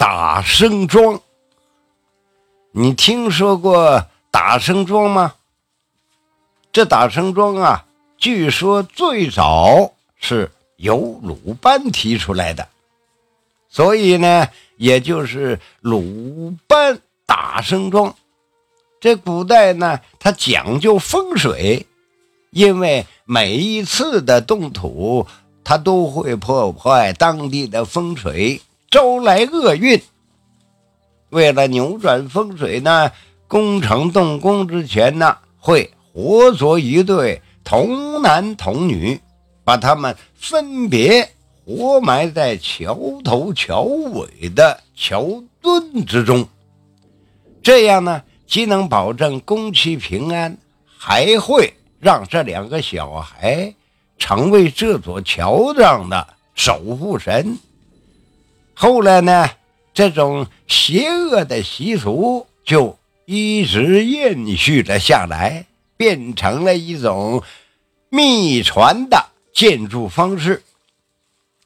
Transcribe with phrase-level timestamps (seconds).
[0.00, 1.20] 打生桩。
[2.72, 5.34] 你听说过打生桩吗？
[6.72, 7.84] 这打生桩啊，
[8.16, 12.66] 据说最早是由鲁班提出来的，
[13.68, 18.14] 所以呢，也就是鲁班打生桩。
[19.00, 21.86] 这古代呢，它讲究风水，
[22.48, 25.26] 因为每一次的动土，
[25.62, 30.02] 它都会破坏当地的风水，招来厄运。
[31.30, 33.12] 为了扭转风水呢，
[33.46, 35.90] 工程动工之前呢，会。
[36.12, 39.20] 活捉一对童男童女，
[39.62, 41.30] 把他们分别
[41.64, 46.44] 活埋在桥头桥尾的桥墩之中。
[47.62, 53.72] 这样呢，既能保证工期平安，还会让这两个小孩
[54.18, 57.56] 成为这座桥上的守护神。
[58.82, 59.50] 后来呢，
[59.92, 65.66] 这种邪恶的习俗就一直延续了下来。
[65.98, 67.42] 变成了一种
[68.08, 70.62] 秘传的建筑方式。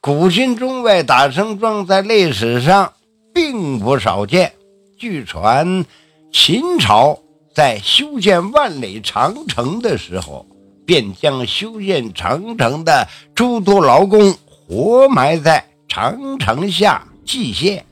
[0.00, 2.94] 古今中外打声桩在历史上
[3.34, 4.54] 并不少见。
[4.98, 5.84] 据传，
[6.32, 7.18] 秦朝
[7.54, 10.46] 在修建万里长城的时候，
[10.86, 17.84] 便将修建长城的诸多劳工活埋在长城下祭献。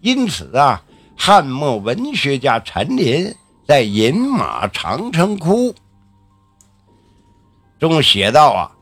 [0.00, 0.82] 因此啊，
[1.14, 3.34] 汉末文学家陈琳。
[3.66, 5.72] 在《饮马长城哭》
[7.78, 8.72] 中写道：“啊，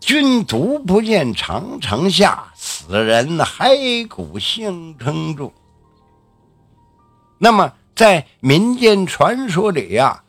[0.00, 5.52] 君独不见长城下，此人骸骨相称重。”
[7.38, 10.22] 那么，在民间传说里呀，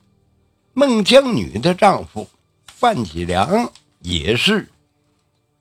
[0.73, 2.28] 孟姜女的丈夫
[2.66, 4.70] 范喜良也是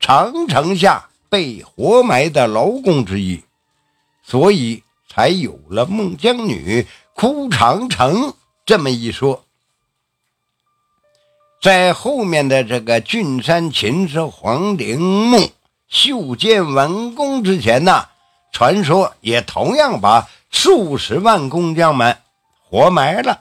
[0.00, 3.42] 长城下被活埋的劳工之一，
[4.22, 6.86] 所以才有了孟姜女。
[7.14, 8.34] 哭长城
[8.66, 9.46] 这么一说，
[11.62, 15.50] 在后面的这个郡山秦氏皇陵墓
[15.88, 18.08] 修建完工之前呢，
[18.52, 22.18] 传说也同样把数十万工匠们
[22.68, 23.40] 活埋了。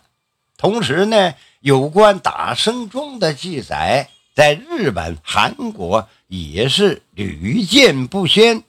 [0.56, 8.64] 同时呢，有关打生桩的记载，在日本、韩国也是屡见不鲜。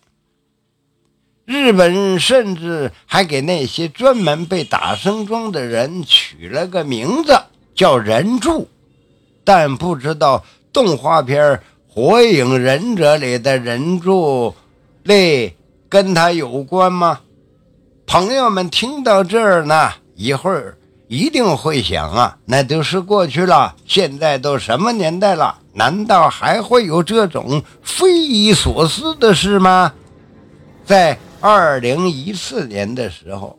[1.45, 7.41] 日本人甚至还给那些专门被打生桩的人取了个名字，
[7.73, 8.69] 叫“人柱”，
[9.45, 11.41] 但不知道动画片
[11.87, 14.53] 《火影忍者》里的人柱
[15.05, 15.57] 类
[15.89, 17.21] 跟他有关吗？
[18.07, 20.77] 朋友们听到这儿呢，一会儿
[21.13, 25.59] 一定会想啊，那都是过去了，现在都什么年代了？
[25.75, 29.93] 难道还会有这种匪夷所思的事吗？
[30.87, 31.19] 在。
[31.45, 33.59] 二零一四年的时候，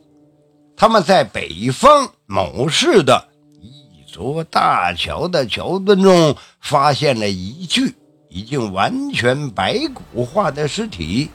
[0.77, 3.27] 他们在北方某市的
[3.61, 7.93] 一座大桥的桥墩中发现了一具
[8.29, 11.29] 已经完全白骨化的尸体。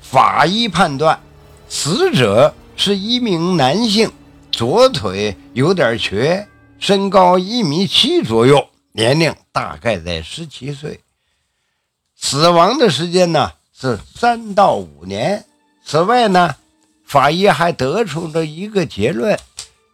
[0.00, 1.20] 法医判断，
[1.68, 4.10] 死者是一名男性，
[4.62, 6.46] 左腿有点瘸，
[6.78, 11.00] 身高一米七左右，年龄大概在十七岁。
[12.14, 15.44] 死亡的时间呢是三到五年。
[15.84, 16.54] 此外呢，
[17.04, 19.36] 法医还得出了一个结论：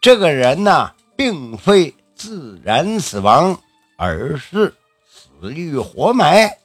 [0.03, 3.59] 这个人呢，并非自然死亡，
[3.97, 4.75] 而是
[5.11, 6.59] 死于活埋。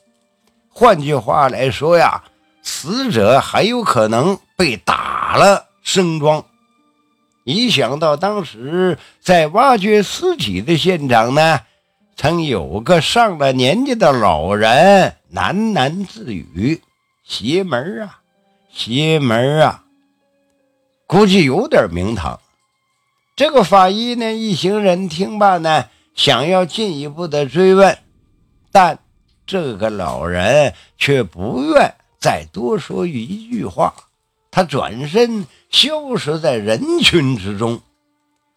[0.68, 2.22] 换句话来说呀，
[2.62, 6.46] 死者很有可能被打了生桩。
[7.44, 11.62] 一想到当时在挖掘尸体的现场呢，
[12.16, 16.82] 曾有个上了年纪的老人喃喃自语
[17.24, 18.20] ：“邪门啊！”
[18.72, 19.84] 邪门啊，
[21.06, 22.40] 估计有点名堂。
[23.36, 27.98] 这个法医呢，一行人听罢呢，想要进一步的追问，
[28.72, 29.00] 但
[29.46, 33.94] 这个老人却不愿再多说一句话，
[34.56, 37.82] 他转身消失在人群之中。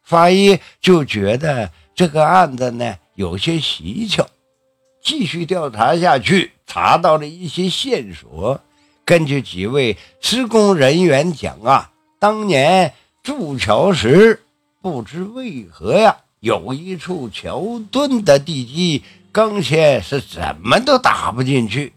[0.03, 4.27] 法医就觉得这个案子呢有些蹊跷，
[5.03, 8.61] 继续调查下去，查到了一些线索。
[9.07, 14.43] 根据几位施工人员讲啊，当年筑桥时，
[14.83, 19.03] 不知为何呀，有一处桥墩的地基
[19.33, 21.95] 钢线是怎么都打不进去。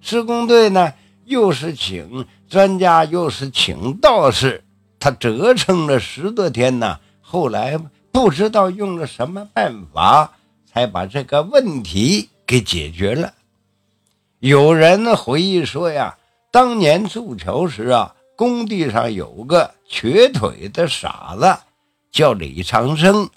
[0.00, 4.64] 施工队呢，又是请专家，又是请道士，
[4.98, 6.98] 他折腾了十多天呢。
[7.20, 7.78] 后来
[8.10, 10.32] 不知道用了什么办法，
[10.66, 13.34] 才把这个问题给解决了。
[14.40, 16.18] 有人回忆说呀。
[16.50, 21.56] 当年筑桥时啊，工地上有个瘸腿的傻子，
[22.10, 23.30] 叫李长生。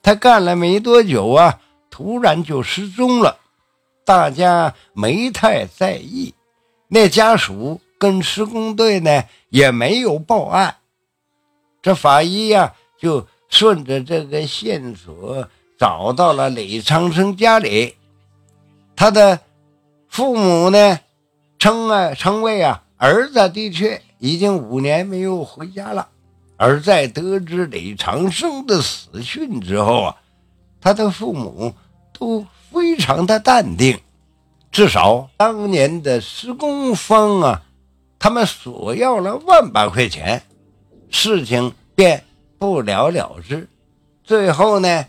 [0.00, 1.58] 他干了没多久啊，
[1.90, 3.36] 突然就失踪了。
[4.04, 6.32] 大家没太在意，
[6.94, 10.76] 那家属跟施工队呢也没有报案。
[11.80, 15.48] 这法医呀，就顺着这个线索
[15.78, 17.94] 找到了李长生家里。
[18.94, 19.40] 他的
[20.06, 21.00] 父母呢，
[21.58, 26.10] 称啊称谓啊，儿子的确已经五年没有回家了。
[26.58, 30.16] 而在得知李长生的死讯之后啊，
[30.78, 31.74] 他的父母
[32.12, 33.98] 都非常的淡定，
[34.72, 37.62] 至少当年的施工方啊，
[38.18, 40.42] 他们索要了万把块钱，
[41.10, 42.24] 事情便
[42.58, 43.68] 不了了之。
[44.24, 45.04] 最后呢，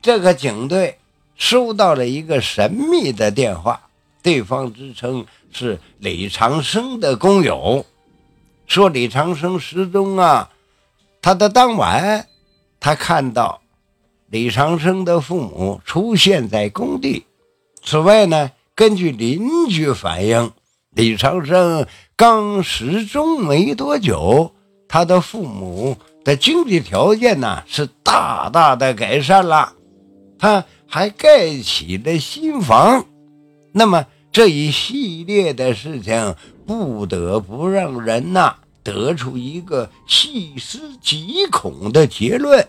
[0.00, 0.98] 这个警队
[1.34, 3.88] 收到了一个神秘的电话，
[4.22, 7.84] 对方自称是李长生的工友，
[8.68, 10.50] 说李长生失踪啊。
[11.20, 12.28] 他的当晚，
[12.78, 13.60] 他看到
[14.28, 17.26] 李长生的父母出现在工地。
[17.82, 20.52] 此外呢，根据邻居反映，
[20.90, 24.54] 李长生刚失踪没多久，
[24.86, 29.72] 他的父母的经济条件呢是大大的改善了，
[30.38, 33.04] 他还盖起了新房。
[33.72, 38.54] 那么这一系列的事情，不得不让人呐。
[38.84, 42.68] 得出一个细思极恐的结论：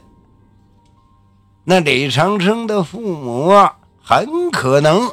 [1.66, 5.12] 那李长生的父母啊，很可能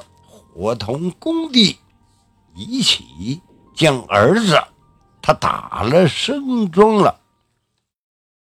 [0.56, 1.78] 我同工地
[2.54, 3.42] 一起
[3.74, 4.58] 将儿子
[5.20, 7.20] 他打了生装了。